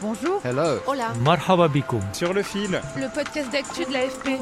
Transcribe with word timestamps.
Bonjour. 0.00 0.40
Hello. 0.44 0.78
Hola. 0.86 1.12
Marhaba 1.24 1.68
bikoum. 1.68 2.00
Sur 2.12 2.32
le 2.32 2.42
fil, 2.42 2.80
Le 2.96 3.12
podcast 3.12 3.50
d'actu 3.50 3.84
de 3.84 3.92
l'AFP. 3.92 4.38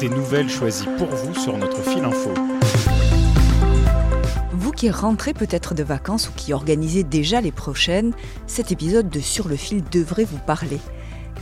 des 0.00 0.08
nouvelles 0.08 0.50
choisies 0.50 0.88
pour 0.98 1.08
vous 1.08 1.34
sur 1.34 1.56
notre 1.56 1.80
fil 1.82 2.04
info. 2.04 2.30
Vous 4.52 4.72
qui 4.72 4.90
rentrez 4.90 5.32
peut-être 5.32 5.74
de 5.74 5.82
vacances 5.82 6.28
ou 6.28 6.32
qui 6.36 6.52
organisez 6.52 7.04
déjà 7.04 7.40
les 7.40 7.52
prochaines, 7.52 8.12
cet 8.46 8.70
épisode 8.70 9.08
de 9.08 9.20
Sur 9.20 9.48
le 9.48 9.56
fil 9.56 9.82
devrait 9.90 10.24
vous 10.24 10.38
parler. 10.46 10.78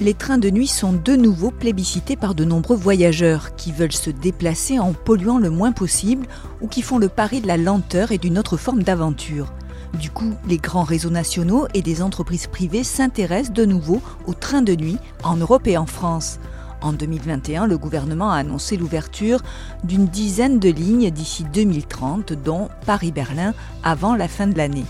Les 0.00 0.14
trains 0.14 0.38
de 0.38 0.50
nuit 0.50 0.66
sont 0.68 0.92
de 0.92 1.16
nouveau 1.16 1.50
plébiscités 1.50 2.16
par 2.16 2.34
de 2.34 2.44
nombreux 2.44 2.76
voyageurs 2.76 3.56
qui 3.56 3.72
veulent 3.72 3.92
se 3.92 4.10
déplacer 4.10 4.78
en 4.78 4.92
polluant 4.92 5.38
le 5.38 5.48
moins 5.50 5.72
possible 5.72 6.26
ou 6.60 6.68
qui 6.68 6.82
font 6.82 6.98
le 6.98 7.08
pari 7.08 7.40
de 7.40 7.46
la 7.46 7.56
lenteur 7.56 8.12
et 8.12 8.18
d'une 8.18 8.38
autre 8.38 8.58
forme 8.58 8.82
d'aventure. 8.82 9.52
Du 9.94 10.10
coup, 10.10 10.34
les 10.46 10.58
grands 10.58 10.82
réseaux 10.82 11.10
nationaux 11.10 11.66
et 11.72 11.82
des 11.82 12.02
entreprises 12.02 12.46
privées 12.46 12.84
s'intéressent 12.84 13.52
de 13.52 13.64
nouveau 13.64 14.02
aux 14.26 14.34
trains 14.34 14.62
de 14.62 14.74
nuit 14.74 14.98
en 15.22 15.36
Europe 15.36 15.66
et 15.66 15.78
en 15.78 15.86
France. 15.86 16.38
En 16.82 16.92
2021, 16.92 17.66
le 17.66 17.78
gouvernement 17.78 18.30
a 18.30 18.36
annoncé 18.36 18.76
l'ouverture 18.76 19.40
d'une 19.84 20.06
dizaine 20.06 20.58
de 20.58 20.68
lignes 20.68 21.10
d'ici 21.10 21.44
2030, 21.52 22.34
dont 22.34 22.68
Paris-Berlin 22.84 23.54
avant 23.82 24.14
la 24.14 24.28
fin 24.28 24.46
de 24.46 24.56
l'année. 24.56 24.84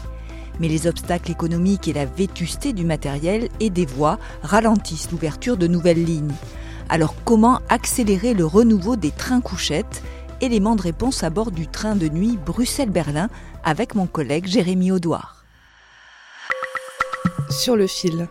Mais 0.59 0.69
les 0.69 0.87
obstacles 0.87 1.31
économiques 1.31 1.87
et 1.87 1.93
la 1.93 2.07
vétusté 2.07 2.73
du 2.73 2.85
matériel 2.85 3.49
et 3.61 3.71
des 3.71 3.87
voies 3.87 4.19
ralentissent 4.43 5.11
l'ouverture 5.13 5.57
de 5.57 5.67
nouvelles 5.67 6.05
lignes. 6.05 6.35
Alors 6.89 7.15
comment 7.25 7.61
accélérer 7.69 8.35
le 8.35 8.47
renouveau 8.47 8.97
des 8.97 9.11
trains 9.11 9.41
couchettes 9.41 10.03
Élément 10.43 10.77
de 10.77 10.83
réponse 10.83 11.25
à 11.25 11.31
bord 11.31 11.51
du 11.51 11.67
train 11.67 11.97
de 11.97 12.09
nuit 12.09 12.37
Bruxelles-Berlin 12.37 13.31
avec 13.65 13.95
mon 13.95 14.07
collègue 14.07 14.47
Jérémy 14.47 14.93
Audouard. 14.93 15.45
Sur 17.49 17.75
le 17.75 17.87
fil. 17.87 18.29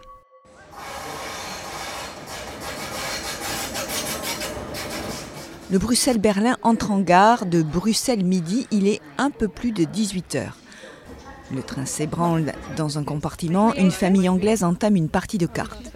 Le 5.71 5.79
Bruxelles-Berlin 5.79 6.57
entre 6.61 6.91
en 6.91 6.99
gare 6.99 7.47
de 7.47 7.63
Bruxelles 7.63 8.23
midi, 8.23 8.67
il 8.69 8.87
est 8.87 9.01
un 9.17 9.31
peu 9.31 9.47
plus 9.47 9.71
de 9.71 9.83
18 9.83 10.35
heures. 10.35 10.57
Le 11.51 11.63
train 11.63 11.85
s'ébranle 11.85 12.53
dans 12.77 12.99
un 12.99 13.03
compartiment, 13.03 13.73
une 13.73 13.89
famille 13.89 14.29
anglaise 14.29 14.63
entame 14.63 14.95
une 14.95 15.09
partie 15.09 15.39
de 15.39 15.47
cartes. 15.47 15.91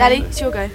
Allez, 0.00 0.24
si 0.32 0.44
au 0.44 0.50
gars. 0.50 0.68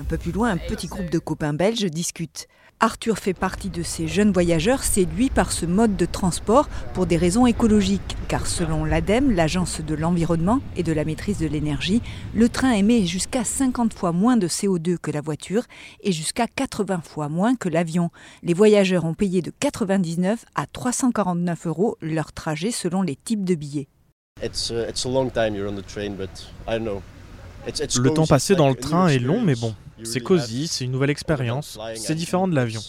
Un 0.00 0.04
peu 0.04 0.16
plus 0.16 0.32
loin, 0.32 0.50
un 0.50 0.56
petit 0.56 0.86
groupe 0.86 1.10
de 1.10 1.18
copains 1.18 1.52
belges 1.52 1.84
discute. 1.84 2.48
Arthur 2.84 3.16
fait 3.16 3.32
partie 3.32 3.70
de 3.70 3.82
ces 3.82 4.06
jeunes 4.06 4.30
voyageurs 4.30 4.82
séduits 4.82 5.30
par 5.30 5.52
ce 5.52 5.64
mode 5.64 5.96
de 5.96 6.04
transport 6.04 6.68
pour 6.92 7.06
des 7.06 7.16
raisons 7.16 7.46
écologiques, 7.46 8.14
car 8.28 8.46
selon 8.46 8.84
l'ADEME, 8.84 9.30
l'Agence 9.30 9.80
de 9.80 9.94
l'environnement 9.94 10.60
et 10.76 10.82
de 10.82 10.92
la 10.92 11.06
maîtrise 11.06 11.38
de 11.38 11.46
l'énergie, 11.46 12.02
le 12.34 12.46
train 12.50 12.72
émet 12.72 13.06
jusqu'à 13.06 13.42
50 13.42 13.94
fois 13.94 14.12
moins 14.12 14.36
de 14.36 14.48
CO2 14.48 14.98
que 14.98 15.10
la 15.10 15.22
voiture 15.22 15.62
et 16.02 16.12
jusqu'à 16.12 16.46
80 16.46 17.00
fois 17.02 17.30
moins 17.30 17.56
que 17.56 17.70
l'avion. 17.70 18.10
Les 18.42 18.52
voyageurs 18.52 19.06
ont 19.06 19.14
payé 19.14 19.40
de 19.40 19.50
99 19.60 20.44
à 20.54 20.66
349 20.66 21.66
euros 21.66 21.96
leur 22.02 22.34
trajet 22.34 22.70
selon 22.70 23.00
les 23.00 23.16
types 23.16 23.44
de 23.44 23.54
billets. 23.54 23.88
Le 27.96 28.10
temps 28.10 28.26
passé 28.26 28.54
dans 28.54 28.68
le 28.68 28.74
train 28.74 29.08
est 29.08 29.18
long, 29.18 29.40
mais 29.40 29.54
bon, 29.54 29.74
c'est 30.02 30.20
cosy, 30.20 30.66
c'est 30.66 30.84
une 30.84 30.92
nouvelle 30.92 31.10
expérience, 31.10 31.78
c'est 31.94 32.14
différent 32.14 32.48
de 32.48 32.54
l'avion. 32.54 32.80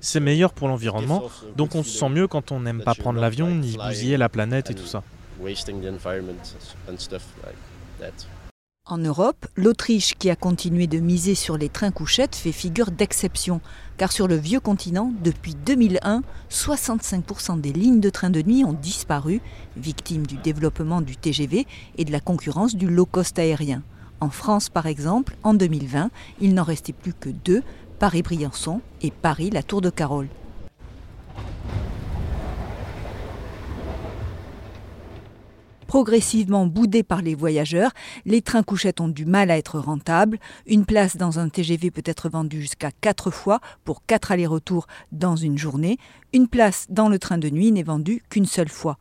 C'est 0.00 0.20
meilleur 0.20 0.52
pour 0.52 0.68
l'environnement, 0.68 1.24
donc 1.56 1.74
on 1.74 1.82
se 1.82 1.90
sent 1.90 2.08
mieux 2.08 2.28
quand 2.28 2.52
on 2.52 2.60
n'aime 2.60 2.82
pas 2.82 2.94
prendre 2.94 3.20
l'avion 3.20 3.50
ni 3.54 3.76
bousiller 3.76 4.16
la 4.16 4.28
planète 4.28 4.70
et 4.70 4.74
tout 4.74 4.86
ça. 4.86 5.02
En 8.90 8.96
Europe, 8.96 9.46
l'Autriche, 9.54 10.14
qui 10.14 10.30
a 10.30 10.36
continué 10.36 10.86
de 10.86 10.98
miser 10.98 11.34
sur 11.34 11.58
les 11.58 11.68
trains 11.68 11.90
couchettes, 11.90 12.34
fait 12.34 12.52
figure 12.52 12.90
d'exception, 12.90 13.60
car 13.98 14.10
sur 14.12 14.26
le 14.26 14.36
vieux 14.36 14.60
continent, 14.60 15.12
depuis 15.22 15.54
2001, 15.54 16.22
65% 16.50 17.60
des 17.60 17.74
lignes 17.74 18.00
de 18.00 18.08
trains 18.08 18.30
de 18.30 18.40
nuit 18.40 18.64
ont 18.64 18.72
disparu, 18.72 19.42
victimes 19.76 20.26
du 20.26 20.36
développement 20.38 21.02
du 21.02 21.16
TGV 21.18 21.66
et 21.98 22.04
de 22.06 22.12
la 22.12 22.20
concurrence 22.20 22.76
du 22.76 22.88
low-cost 22.88 23.38
aérien. 23.38 23.82
En 24.20 24.30
France, 24.30 24.68
par 24.68 24.86
exemple, 24.86 25.36
en 25.44 25.54
2020, 25.54 26.10
il 26.40 26.54
n'en 26.54 26.64
restait 26.64 26.92
plus 26.92 27.14
que 27.14 27.28
deux, 27.28 27.62
Paris-Briançon 28.00 28.80
et 29.00 29.10
Paris-La 29.10 29.62
Tour 29.62 29.80
de 29.80 29.90
Carole. 29.90 30.28
Progressivement 35.88 36.66
boudés 36.66 37.02
par 37.02 37.22
les 37.22 37.34
voyageurs, 37.34 37.92
les 38.26 38.42
trains 38.42 38.62
couchettes 38.62 39.00
ont 39.00 39.08
du 39.08 39.24
mal 39.24 39.50
à 39.50 39.56
être 39.56 39.78
rentables. 39.78 40.38
Une 40.66 40.84
place 40.84 41.16
dans 41.16 41.38
un 41.38 41.48
TGV 41.48 41.90
peut 41.90 42.02
être 42.04 42.28
vendue 42.28 42.60
jusqu'à 42.60 42.90
4 42.90 43.30
fois 43.30 43.60
pour 43.86 44.04
4 44.04 44.32
allers-retours 44.32 44.86
dans 45.12 45.34
une 45.34 45.56
journée. 45.56 45.96
Une 46.34 46.46
place 46.46 46.88
dans 46.90 47.08
le 47.08 47.18
train 47.18 47.38
de 47.38 47.48
nuit 47.48 47.72
n'est 47.72 47.82
vendue 47.82 48.22
qu'une 48.28 48.44
seule 48.44 48.68
fois. 48.68 48.98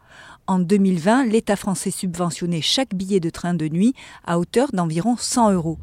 En 0.47 0.59
2020, 0.59 1.25
l'État 1.25 1.57
français 1.57 1.91
subventionnait 1.91 2.61
chaque 2.61 2.95
billet 2.95 3.19
de 3.19 3.29
train 3.29 3.53
de 3.53 3.67
nuit 3.67 3.93
à 4.25 4.39
hauteur 4.39 4.69
d'environ 4.71 5.17
100 5.17 5.51
euros. 5.51 5.79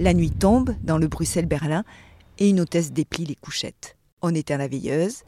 La 0.00 0.14
nuit 0.14 0.32
tombe 0.32 0.74
dans 0.82 0.98
le 0.98 1.06
Bruxelles-Berlin 1.06 1.84
et 2.40 2.50
une 2.50 2.58
hôtesse 2.58 2.92
déplie 2.92 3.24
les 3.24 3.36
couchettes. 3.36 3.96
On 4.20 4.34
éteint 4.34 4.56
la 4.56 4.66
veilleuse. 4.66 5.22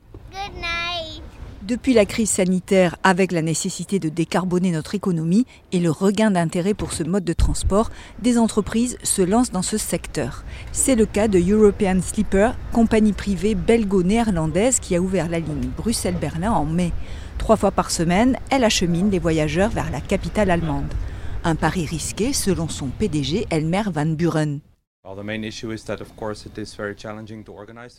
Depuis 1.70 1.94
la 1.94 2.04
crise 2.04 2.30
sanitaire, 2.30 2.96
avec 3.04 3.30
la 3.30 3.42
nécessité 3.42 4.00
de 4.00 4.08
décarboner 4.08 4.72
notre 4.72 4.96
économie 4.96 5.46
et 5.70 5.78
le 5.78 5.92
regain 5.92 6.32
d'intérêt 6.32 6.74
pour 6.74 6.92
ce 6.92 7.04
mode 7.04 7.22
de 7.22 7.32
transport, 7.32 7.90
des 8.20 8.38
entreprises 8.38 8.98
se 9.04 9.22
lancent 9.22 9.52
dans 9.52 9.62
ce 9.62 9.78
secteur. 9.78 10.42
C'est 10.72 10.96
le 10.96 11.06
cas 11.06 11.28
de 11.28 11.38
European 11.38 12.00
Sleeper, 12.02 12.56
compagnie 12.72 13.12
privée 13.12 13.54
belgo-néerlandaise 13.54 14.80
qui 14.80 14.96
a 14.96 15.00
ouvert 15.00 15.28
la 15.28 15.38
ligne 15.38 15.70
Bruxelles-Berlin 15.76 16.50
en 16.50 16.64
mai. 16.64 16.90
Trois 17.38 17.56
fois 17.56 17.70
par 17.70 17.92
semaine, 17.92 18.36
elle 18.50 18.64
achemine 18.64 19.08
les 19.08 19.20
voyageurs 19.20 19.70
vers 19.70 19.92
la 19.92 20.00
capitale 20.00 20.50
allemande. 20.50 20.92
Un 21.44 21.54
pari 21.54 21.86
risqué, 21.86 22.32
selon 22.32 22.68
son 22.68 22.88
PDG 22.88 23.46
Elmer 23.48 23.84
Van 23.94 24.06
Buren. 24.06 24.58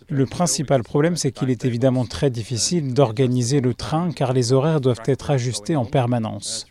Le 0.09 0.25
principal 0.25 0.83
problème, 0.83 1.15
c'est 1.15 1.31
qu'il 1.31 1.49
est 1.49 1.65
évidemment 1.65 2.05
très 2.05 2.29
difficile 2.29 2.93
d'organiser 2.93 3.61
le 3.61 3.73
train 3.73 4.11
car 4.11 4.33
les 4.33 4.53
horaires 4.53 4.81
doivent 4.81 5.01
être 5.05 5.31
ajustés 5.31 5.75
en 5.75 5.85
permanence. 5.85 6.67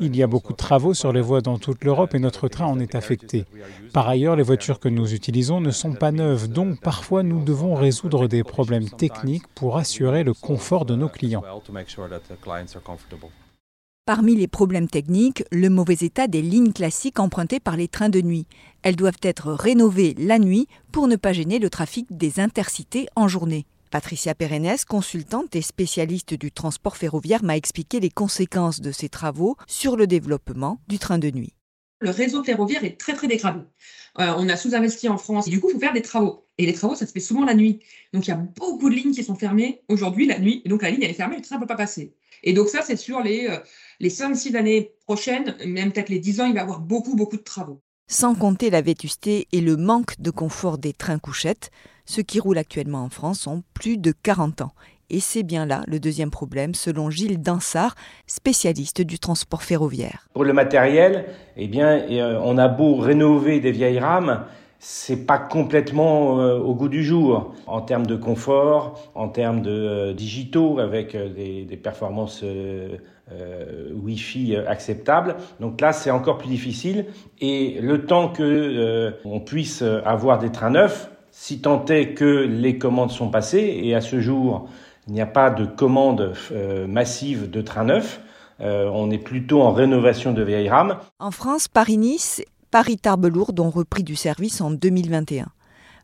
Il 0.00 0.16
y 0.16 0.22
a 0.22 0.26
beaucoup 0.26 0.52
de 0.52 0.58
travaux 0.58 0.94
sur 0.94 1.12
les 1.12 1.20
voies 1.20 1.40
dans 1.40 1.58
toute 1.58 1.84
l'Europe 1.84 2.14
et 2.14 2.18
notre 2.18 2.48
train 2.48 2.66
en 2.66 2.78
est 2.80 2.94
affecté. 2.94 3.44
Par 3.92 4.08
ailleurs, 4.08 4.36
les 4.36 4.42
voitures 4.42 4.80
que 4.80 4.88
nous 4.88 5.12
utilisons 5.12 5.60
ne 5.60 5.70
sont 5.70 5.94
pas 5.94 6.12
neuves, 6.12 6.48
donc 6.48 6.80
parfois 6.80 7.22
nous 7.22 7.42
devons 7.42 7.74
résoudre 7.74 8.28
des 8.28 8.44
problèmes 8.44 8.88
techniques 8.88 9.46
pour 9.54 9.76
assurer 9.76 10.24
le 10.24 10.34
confort 10.34 10.84
de 10.84 10.94
nos 10.94 11.08
clients. 11.08 11.42
Parmi 14.08 14.34
les 14.34 14.48
problèmes 14.48 14.88
techniques, 14.88 15.44
le 15.52 15.68
mauvais 15.68 15.98
état 16.00 16.28
des 16.28 16.40
lignes 16.40 16.72
classiques 16.72 17.20
empruntées 17.20 17.60
par 17.60 17.76
les 17.76 17.88
trains 17.88 18.08
de 18.08 18.22
nuit. 18.22 18.46
Elles 18.82 18.96
doivent 18.96 19.20
être 19.22 19.52
rénovées 19.52 20.14
la 20.18 20.38
nuit 20.38 20.68
pour 20.92 21.08
ne 21.08 21.16
pas 21.16 21.32
gêner 21.32 21.58
le 21.58 21.70
trafic 21.70 22.06
des 22.10 22.40
intercités 22.40 23.08
en 23.16 23.28
journée. 23.28 23.66
Patricia 23.90 24.34
Perennes, 24.34 24.76
consultante 24.86 25.56
et 25.56 25.62
spécialiste 25.62 26.34
du 26.34 26.52
transport 26.52 26.96
ferroviaire, 26.96 27.42
m'a 27.42 27.56
expliqué 27.56 28.00
les 28.00 28.10
conséquences 28.10 28.80
de 28.80 28.92
ces 28.92 29.08
travaux 29.08 29.56
sur 29.66 29.96
le 29.96 30.06
développement 30.06 30.80
du 30.88 30.98
train 30.98 31.18
de 31.18 31.30
nuit. 31.30 31.54
Le 32.00 32.10
réseau 32.10 32.44
ferroviaire 32.44 32.84
est 32.84 33.00
très 33.00 33.14
très 33.14 33.26
dégradé. 33.26 33.60
Euh, 34.20 34.34
on 34.36 34.48
a 34.48 34.56
sous-investi 34.56 35.08
en 35.08 35.18
France. 35.18 35.48
Et 35.48 35.50
du 35.50 35.60
coup, 35.60 35.68
il 35.70 35.72
faut 35.72 35.80
faire 35.80 35.92
des 35.92 36.02
travaux. 36.02 36.46
Et 36.58 36.66
les 36.66 36.72
travaux, 36.72 36.94
ça 36.94 37.06
se 37.06 37.12
fait 37.12 37.20
souvent 37.20 37.44
la 37.44 37.54
nuit. 37.54 37.80
Donc, 38.12 38.26
il 38.26 38.30
y 38.30 38.32
a 38.32 38.36
beaucoup 38.36 38.88
de 38.88 38.94
lignes 38.94 39.12
qui 39.12 39.24
sont 39.24 39.34
fermées 39.34 39.82
aujourd'hui 39.88 40.26
la 40.26 40.38
nuit. 40.38 40.62
Et 40.64 40.68
donc, 40.68 40.82
la 40.82 40.90
ligne, 40.90 41.02
elle 41.02 41.10
est 41.10 41.14
fermée, 41.14 41.36
le 41.36 41.42
train 41.42 41.56
ne 41.56 41.60
peut 41.60 41.66
pas 41.66 41.76
passer. 41.76 42.14
Et 42.44 42.52
donc, 42.52 42.68
ça, 42.68 42.82
c'est 42.82 42.96
sur 42.96 43.20
les, 43.20 43.48
euh, 43.48 43.58
les 43.98 44.10
5-6 44.10 44.54
années 44.56 44.92
prochaines, 45.06 45.56
même 45.66 45.92
peut-être 45.92 46.08
les 46.08 46.20
10 46.20 46.40
ans, 46.40 46.46
il 46.46 46.54
va 46.54 46.60
y 46.60 46.62
avoir 46.62 46.80
beaucoup, 46.80 47.16
beaucoup 47.16 47.36
de 47.36 47.42
travaux. 47.42 47.82
Sans 48.10 48.34
compter 48.34 48.70
la 48.70 48.80
vétusté 48.80 49.48
et 49.52 49.60
le 49.60 49.76
manque 49.76 50.18
de 50.18 50.30
confort 50.30 50.78
des 50.78 50.94
trains 50.94 51.18
couchettes, 51.18 51.70
ceux 52.06 52.22
qui 52.22 52.40
roulent 52.40 52.56
actuellement 52.56 53.04
en 53.04 53.10
France 53.10 53.46
ont 53.46 53.62
plus 53.74 53.98
de 53.98 54.12
40 54.22 54.62
ans. 54.62 54.72
Et 55.10 55.20
c'est 55.20 55.42
bien 55.42 55.66
là 55.66 55.82
le 55.86 56.00
deuxième 56.00 56.30
problème, 56.30 56.74
selon 56.74 57.10
Gilles 57.10 57.42
Dansard, 57.42 57.94
spécialiste 58.26 59.02
du 59.02 59.18
transport 59.18 59.62
ferroviaire. 59.62 60.26
Pour 60.32 60.44
le 60.44 60.54
matériel, 60.54 61.26
eh 61.58 61.68
bien, 61.68 61.98
euh, 62.10 62.40
on 62.42 62.56
a 62.56 62.68
beau 62.68 62.96
rénover 62.96 63.60
des 63.60 63.72
vieilles 63.72 63.98
rames, 63.98 64.42
c'est 64.78 65.26
pas 65.26 65.38
complètement 65.38 66.40
euh, 66.40 66.58
au 66.58 66.74
goût 66.74 66.88
du 66.88 67.02
jour 67.02 67.54
en 67.66 67.80
termes 67.80 68.06
de 68.06 68.16
confort, 68.16 69.10
en 69.14 69.28
termes 69.28 69.60
de 69.60 69.70
euh, 69.70 70.12
digitaux 70.14 70.78
avec 70.78 71.16
des, 71.16 71.64
des, 71.64 71.76
performances 71.76 72.44
Wi-Fi 73.94 74.56
acceptables. 74.56 75.36
Donc 75.60 75.80
là, 75.80 75.92
c'est 75.92 76.10
encore 76.10 76.38
plus 76.38 76.48
difficile. 76.48 77.06
Et 77.40 77.78
le 77.80 78.06
temps 78.06 78.28
que 78.28 79.12
on 79.24 79.40
puisse 79.40 79.82
avoir 79.82 80.38
des 80.38 80.50
trains 80.50 80.70
neufs, 80.70 81.10
si 81.30 81.60
tant 81.60 81.84
est 81.86 82.14
que 82.14 82.24
les 82.24 82.78
commandes 82.78 83.10
sont 83.10 83.28
passées, 83.28 83.80
et 83.82 83.94
à 83.94 84.00
ce 84.00 84.20
jour, 84.20 84.68
il 85.08 85.14
n'y 85.14 85.20
a 85.20 85.26
pas 85.26 85.50
de 85.50 85.64
commande 85.64 86.34
euh, 86.52 86.86
massive 86.86 87.50
de 87.50 87.62
trains 87.62 87.84
neufs. 87.84 88.20
Euh, 88.60 88.90
on 88.92 89.10
est 89.10 89.18
plutôt 89.18 89.62
en 89.62 89.72
rénovation 89.72 90.32
de 90.32 90.42
vieilles 90.42 90.68
rames. 90.68 90.98
En 91.18 91.30
France, 91.30 91.68
Paris-Nice, 91.68 92.42
Paris-Tarbes-Lourdes 92.70 93.60
ont 93.60 93.70
repris 93.70 94.02
du 94.02 94.14
service 94.14 94.60
en 94.60 94.70
2021. 94.70 95.46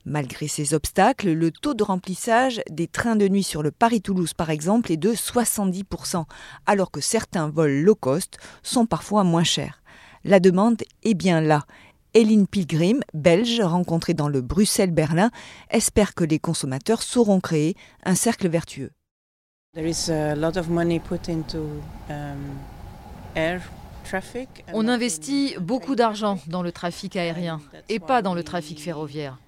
Malgré 0.07 0.49
ces 0.49 0.75
obstacles, 0.75 1.33
le 1.33 1.51
taux 1.51 1.75
de 1.75 1.83
remplissage 1.83 2.63
des 2.71 2.89
trains 2.89 3.17
de 3.17 3.29
nuit 3.29 3.43
sur 3.43 3.63
le 3.63 3.71
Paris-Toulouse, 3.71 4.35
par 4.35 4.51
exemple, 4.51 4.93
est 4.93 4.97
de 4.97 5.13
70%, 5.13 6.25
alors 6.67 6.91
que 6.91 7.01
certains 7.01 7.49
vols 7.49 7.83
low 7.83 7.95
cost 7.95 8.39
sont 8.63 8.87
parfois 8.87 9.25
moins 9.25 9.45
chers. 9.45 9.83
La 10.25 10.41
demande 10.41 10.83
est 11.03 11.15
bien 11.15 11.41
là 11.41 11.65
Eline 12.15 12.47
Pilgrim, 12.47 13.01
belge, 13.13 13.61
rencontrée 13.61 14.15
dans 14.15 14.29
le 14.29 14.41
Bruxelles-Berlin, 14.41 15.31
espère 15.71 16.15
que 16.15 16.25
les 16.25 16.39
consommateurs 16.39 17.03
sauront 17.03 17.41
créer 17.41 17.77
un 18.05 18.15
cercle 18.15 18.49
vertueux. 18.49 18.91
On 24.73 24.89
investit 24.89 25.57
beaucoup 25.61 25.95
d'argent 25.95 26.39
dans 26.47 26.63
le 26.63 26.73
trafic 26.73 27.17
aérien 27.17 27.61
et 27.89 27.99
pas 27.99 28.23
dans 28.23 28.35
le 28.35 28.43
trafic 28.43 28.81
ferroviaire. 28.81 29.39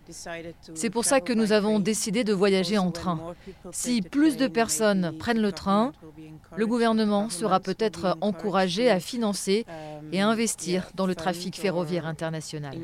C'est 0.74 0.90
pour 0.90 1.04
ça 1.04 1.20
que 1.20 1.32
nous 1.32 1.52
avons 1.52 1.80
décidé 1.80 2.24
de 2.24 2.32
voyager 2.32 2.78
en 2.78 2.90
train. 2.90 3.34
Si 3.72 4.02
plus 4.02 4.36
de 4.36 4.46
personnes 4.46 5.16
prennent 5.18 5.40
le 5.40 5.52
train, 5.52 5.92
le 6.56 6.66
gouvernement 6.66 7.28
sera 7.28 7.60
peut-être 7.60 8.16
encouragé 8.20 8.90
à 8.90 9.00
financer 9.00 9.66
et 10.12 10.20
à 10.20 10.28
investir 10.28 10.88
dans 10.94 11.06
le 11.06 11.14
trafic 11.14 11.56
ferroviaire 11.56 12.06
international. 12.06 12.76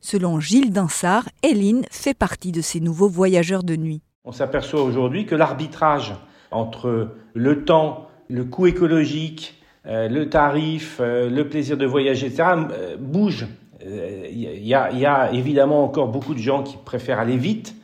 Selon 0.00 0.40
Gilles 0.40 0.72
Dansard, 0.72 1.28
Hélène 1.42 1.84
fait 1.90 2.14
partie 2.14 2.52
de 2.52 2.60
ces 2.60 2.80
nouveaux 2.80 3.08
voyageurs 3.08 3.62
de 3.62 3.76
nuit. 3.76 4.02
On 4.24 4.32
s'aperçoit 4.32 4.82
aujourd'hui 4.82 5.26
que 5.26 5.34
l'arbitrage 5.34 6.14
entre 6.50 7.14
le 7.34 7.64
temps 7.64 8.09
le 8.30 8.44
coût 8.44 8.66
écologique, 8.66 9.54
euh, 9.86 10.08
le 10.08 10.28
tarif, 10.28 10.98
euh, 11.00 11.28
le 11.28 11.48
plaisir 11.48 11.76
de 11.76 11.86
voyager, 11.86 12.26
etc., 12.26 12.44
euh, 12.70 12.96
bouge. 12.98 13.46
Il 13.82 14.66
y, 14.66 14.74
a, 14.74 15.32
évidemment 15.32 15.82
encore 15.82 16.08
beaucoup 16.08 16.34
de 16.34 16.38
gens 16.38 16.62
qui 16.62 16.76
préfèrent 16.84 17.18
aller 17.18 17.38
vite, 17.38 17.74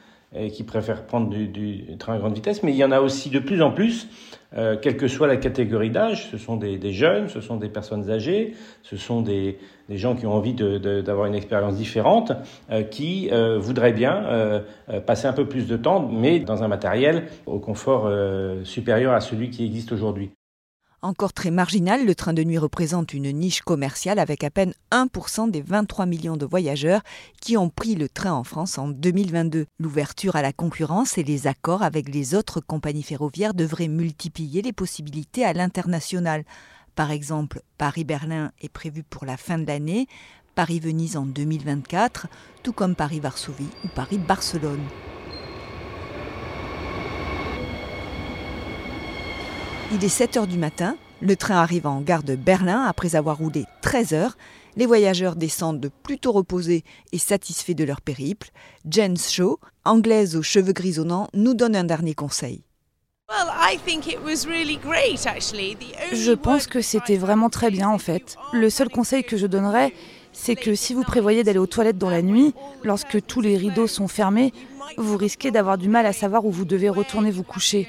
qui 0.52 0.64
préfèrent 0.64 1.06
prendre 1.06 1.28
du, 1.28 1.84
train 1.98 2.14
à 2.14 2.18
grande 2.18 2.34
vitesse, 2.34 2.62
mais 2.62 2.72
il 2.72 2.76
y 2.76 2.84
en 2.84 2.92
a 2.92 3.00
aussi 3.00 3.30
de 3.30 3.38
plus 3.38 3.62
en 3.62 3.70
plus, 3.70 4.08
quelle 4.52 4.96
que 4.96 5.08
soit 5.08 5.26
la 5.26 5.36
catégorie 5.36 5.90
d'âge, 5.90 6.28
ce 6.30 6.36
sont 6.36 6.56
des, 6.56 6.92
jeunes, 6.92 7.28
ce 7.28 7.40
sont 7.40 7.56
des 7.56 7.68
personnes 7.68 8.10
âgées, 8.10 8.54
ce 8.82 8.96
sont 8.96 9.22
des, 9.22 9.58
gens 9.88 10.14
qui 10.16 10.26
ont 10.26 10.34
envie 10.34 10.54
d'avoir 10.54 11.26
une 11.26 11.34
expérience 11.34 11.76
différente, 11.76 12.32
qui 12.90 13.30
voudraient 13.58 13.92
bien 13.92 14.62
passer 15.06 15.26
un 15.26 15.32
peu 15.32 15.46
plus 15.46 15.66
de 15.66 15.76
temps, 15.76 16.06
mais 16.06 16.40
dans 16.40 16.62
un 16.62 16.68
matériel 16.68 17.28
au 17.46 17.58
confort 17.58 18.10
supérieur 18.64 19.14
à 19.14 19.20
celui 19.20 19.50
qui 19.50 19.64
existe 19.64 19.92
aujourd'hui. 19.92 20.30
Encore 21.02 21.34
très 21.34 21.50
marginal, 21.50 22.06
le 22.06 22.14
train 22.14 22.32
de 22.32 22.42
nuit 22.42 22.56
représente 22.56 23.12
une 23.12 23.30
niche 23.30 23.60
commerciale 23.60 24.18
avec 24.18 24.42
à 24.42 24.50
peine 24.50 24.72
1% 24.90 25.50
des 25.50 25.60
23 25.60 26.06
millions 26.06 26.38
de 26.38 26.46
voyageurs 26.46 27.02
qui 27.40 27.56
ont 27.56 27.68
pris 27.68 27.94
le 27.94 28.08
train 28.08 28.32
en 28.32 28.44
France 28.44 28.78
en 28.78 28.88
2022. 28.88 29.66
L'ouverture 29.78 30.36
à 30.36 30.42
la 30.42 30.54
concurrence 30.54 31.18
et 31.18 31.22
les 31.22 31.46
accords 31.46 31.82
avec 31.82 32.08
les 32.08 32.34
autres 32.34 32.60
compagnies 32.60 33.02
ferroviaires 33.02 33.54
devraient 33.54 33.88
multiplier 33.88 34.62
les 34.62 34.72
possibilités 34.72 35.44
à 35.44 35.52
l'international. 35.52 36.44
Par 36.94 37.10
exemple, 37.10 37.60
Paris-Berlin 37.76 38.52
est 38.62 38.70
prévu 38.70 39.02
pour 39.02 39.26
la 39.26 39.36
fin 39.36 39.58
de 39.58 39.66
l'année, 39.66 40.08
Paris-Venise 40.54 41.18
en 41.18 41.26
2024, 41.26 42.26
tout 42.62 42.72
comme 42.72 42.94
Paris-Varsovie 42.94 43.68
ou 43.84 43.88
Paris-Barcelone. 43.94 44.80
Il 49.92 50.04
est 50.04 50.08
7 50.08 50.36
heures 50.36 50.46
du 50.48 50.58
matin, 50.58 50.96
le 51.20 51.36
train 51.36 51.56
arrive 51.56 51.86
en 51.86 52.00
gare 52.00 52.24
de 52.24 52.34
Berlin 52.34 52.82
après 52.82 53.14
avoir 53.14 53.38
roulé 53.38 53.64
13 53.82 54.12
heures. 54.14 54.36
Les 54.76 54.84
voyageurs 54.84 55.36
descendent 55.36 55.90
plutôt 56.02 56.32
reposés 56.32 56.82
et 57.12 57.18
satisfaits 57.18 57.74
de 57.74 57.84
leur 57.84 58.00
périple. 58.00 58.50
Jen 58.90 59.16
Shaw, 59.16 59.60
anglaise 59.84 60.34
aux 60.34 60.42
cheveux 60.42 60.72
grisonnants, 60.72 61.28
nous 61.34 61.54
donne 61.54 61.76
un 61.76 61.84
dernier 61.84 62.14
conseil. 62.14 62.64
Je 66.12 66.32
pense 66.32 66.66
que 66.66 66.80
c'était 66.80 67.16
vraiment 67.16 67.48
très 67.48 67.70
bien 67.70 67.88
en 67.88 67.98
fait. 67.98 68.36
Le 68.52 68.68
seul 68.70 68.88
conseil 68.88 69.22
que 69.24 69.36
je 69.36 69.46
donnerais, 69.46 69.92
c'est 70.32 70.56
que 70.56 70.74
si 70.74 70.94
vous 70.94 71.02
prévoyez 71.02 71.44
d'aller 71.44 71.58
aux 71.58 71.66
toilettes 71.66 71.98
dans 71.98 72.10
la 72.10 72.22
nuit, 72.22 72.54
lorsque 72.82 73.24
tous 73.24 73.40
les 73.40 73.56
rideaux 73.56 73.86
sont 73.86 74.08
fermés, 74.08 74.52
vous 74.98 75.16
risquez 75.16 75.50
d'avoir 75.50 75.78
du 75.78 75.88
mal 75.88 76.06
à 76.06 76.12
savoir 76.12 76.44
où 76.44 76.50
vous 76.50 76.64
devez 76.64 76.88
retourner 76.88 77.30
vous 77.30 77.42
coucher. 77.42 77.88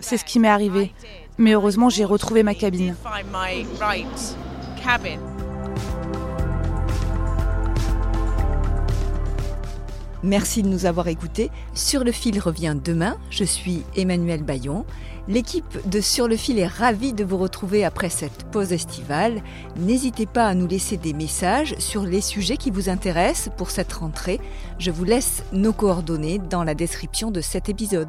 C'est 0.00 0.16
ce 0.16 0.24
qui 0.24 0.38
m'est 0.38 0.48
arrivé. 0.48 0.92
Mais 1.38 1.52
heureusement, 1.52 1.88
j'ai 1.88 2.04
retrouvé 2.04 2.42
ma 2.42 2.54
cabine. 2.54 2.94
Merci 10.24 10.62
de 10.62 10.68
nous 10.68 10.84
avoir 10.84 11.06
écoutés. 11.06 11.50
Sur 11.74 12.02
le 12.02 12.10
fil 12.10 12.40
revient 12.40 12.76
demain. 12.82 13.16
Je 13.30 13.44
suis 13.44 13.84
Emmanuel 13.96 14.42
Bayon. 14.42 14.84
L'équipe 15.28 15.88
de 15.88 16.00
Sur 16.00 16.26
le 16.26 16.36
fil 16.36 16.58
est 16.58 16.66
ravie 16.66 17.12
de 17.12 17.22
vous 17.22 17.36
retrouver 17.36 17.84
après 17.84 18.08
cette 18.08 18.44
pause 18.50 18.72
estivale. 18.72 19.42
N'hésitez 19.76 20.26
pas 20.26 20.46
à 20.46 20.54
nous 20.54 20.66
laisser 20.66 20.96
des 20.96 21.12
messages 21.12 21.76
sur 21.78 22.02
les 22.02 22.22
sujets 22.22 22.56
qui 22.56 22.70
vous 22.70 22.88
intéressent 22.88 23.54
pour 23.56 23.70
cette 23.70 23.92
rentrée. 23.92 24.40
Je 24.78 24.90
vous 24.90 25.04
laisse 25.04 25.44
nos 25.52 25.72
coordonnées 25.72 26.38
dans 26.38 26.64
la 26.64 26.74
description 26.74 27.30
de 27.30 27.40
cet 27.40 27.68
épisode. 27.68 28.08